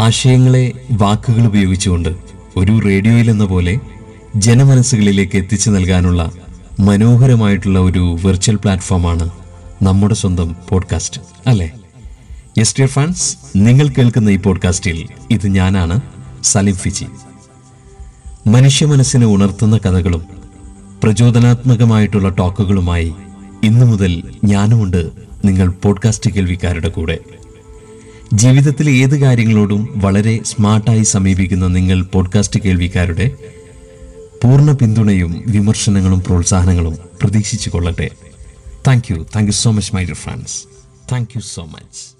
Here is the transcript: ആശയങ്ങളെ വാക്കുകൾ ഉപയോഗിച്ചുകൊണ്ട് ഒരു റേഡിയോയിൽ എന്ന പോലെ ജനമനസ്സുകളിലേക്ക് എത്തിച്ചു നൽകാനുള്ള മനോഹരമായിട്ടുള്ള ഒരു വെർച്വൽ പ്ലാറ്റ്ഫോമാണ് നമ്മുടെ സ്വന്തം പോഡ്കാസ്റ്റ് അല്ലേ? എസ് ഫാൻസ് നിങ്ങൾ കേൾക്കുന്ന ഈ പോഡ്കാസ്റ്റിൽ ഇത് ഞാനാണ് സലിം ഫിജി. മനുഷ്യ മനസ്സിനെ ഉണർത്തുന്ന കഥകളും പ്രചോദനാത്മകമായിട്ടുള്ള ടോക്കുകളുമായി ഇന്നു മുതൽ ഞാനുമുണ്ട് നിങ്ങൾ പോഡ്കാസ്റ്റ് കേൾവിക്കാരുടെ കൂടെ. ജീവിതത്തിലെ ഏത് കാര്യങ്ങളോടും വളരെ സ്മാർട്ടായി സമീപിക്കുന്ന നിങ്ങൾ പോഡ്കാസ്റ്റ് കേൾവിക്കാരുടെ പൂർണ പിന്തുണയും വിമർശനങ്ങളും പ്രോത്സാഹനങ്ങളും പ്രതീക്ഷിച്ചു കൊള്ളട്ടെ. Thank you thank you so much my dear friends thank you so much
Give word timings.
ആശയങ്ങളെ 0.00 0.72
വാക്കുകൾ 0.92 1.46
ഉപയോഗിച്ചുകൊണ്ട് 1.46 2.08
ഒരു 2.56 2.80
റേഡിയോയിൽ 2.86 3.30
എന്ന 3.30 3.44
പോലെ 3.44 3.78
ജനമനസ്സുകളിലേക്ക് 4.36 5.36
എത്തിച്ചു 5.36 5.70
നൽകാനുള്ള 5.70 6.32
മനോഹരമായിട്ടുള്ള 6.80 7.78
ഒരു 7.78 8.18
വെർച്വൽ 8.24 8.56
പ്ലാറ്റ്ഫോമാണ് 8.56 9.30
നമ്മുടെ 9.82 10.14
സ്വന്തം 10.14 10.56
പോഡ്കാസ്റ്റ് 10.68 11.20
അല്ലേ? 11.46 11.72
എസ് 12.58 12.86
ഫാൻസ് 12.86 13.36
നിങ്ങൾ 13.56 13.88
കേൾക്കുന്ന 13.88 14.30
ഈ 14.30 14.36
പോഡ്കാസ്റ്റിൽ 14.36 15.08
ഇത് 15.30 15.46
ഞാനാണ് 15.46 16.00
സലിം 16.44 16.74
ഫിജി. 16.74 17.06
മനുഷ്യ 18.46 18.86
മനസ്സിനെ 18.86 19.26
ഉണർത്തുന്ന 19.26 19.76
കഥകളും 19.76 20.22
പ്രചോദനാത്മകമായിട്ടുള്ള 21.02 22.28
ടോക്കുകളുമായി 22.28 23.14
ഇന്നു 23.64 23.86
മുതൽ 23.86 24.22
ഞാനുമുണ്ട് 24.44 25.10
നിങ്ങൾ 25.44 25.68
പോഡ്കാസ്റ്റ് 25.68 26.30
കേൾവിക്കാരുടെ 26.30 26.88
കൂടെ. 26.88 27.18
ജീവിതത്തിലെ 28.34 28.92
ഏത് 28.92 29.20
കാര്യങ്ങളോടും 29.20 29.92
വളരെ 29.96 30.42
സ്മാർട്ടായി 30.44 31.02
സമീപിക്കുന്ന 31.02 31.66
നിങ്ങൾ 31.66 32.02
പോഡ്കാസ്റ്റ് 32.02 32.60
കേൾവിക്കാരുടെ 32.60 33.30
പൂർണ 34.44 34.72
പിന്തുണയും 34.72 35.44
വിമർശനങ്ങളും 35.46 36.20
പ്രോത്സാഹനങ്ങളും 36.20 36.98
പ്രതീക്ഷിച്ചു 37.22 37.70
കൊള്ളട്ടെ. 37.70 38.10
Thank 38.86 39.12
you 39.12 39.16
thank 39.16 39.48
you 39.48 39.50
so 39.50 39.70
much 39.70 39.96
my 39.96 40.04
dear 40.04 40.14
friends 40.14 40.64
thank 41.12 41.28
you 41.36 41.40
so 41.40 41.64
much 41.64 42.19